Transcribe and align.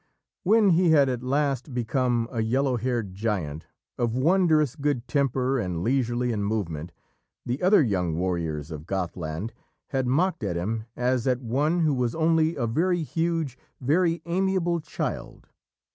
When 0.41 0.71
he 0.71 0.89
had 0.89 1.09
at 1.09 1.21
last 1.21 1.75
become 1.75 2.27
a 2.31 2.41
yellow 2.41 2.75
haired 2.77 3.13
giant, 3.13 3.67
of 3.99 4.15
wondrous 4.15 4.75
good 4.75 5.07
temper, 5.07 5.59
and 5.59 5.83
leisurely 5.83 6.31
in 6.31 6.43
movement, 6.43 6.91
the 7.45 7.61
other 7.61 7.83
young 7.83 8.15
warriors 8.17 8.71
of 8.71 8.87
Gothland 8.87 9.53
had 9.89 10.07
mocked 10.07 10.43
at 10.43 10.55
him 10.55 10.85
as 10.95 11.27
at 11.27 11.43
one 11.43 11.81
who 11.81 11.93
was 11.93 12.15
only 12.15 12.55
a 12.55 12.65
very 12.65 13.03
huge, 13.03 13.59
very 13.79 14.23
amiable 14.25 14.79
child. 14.79 15.49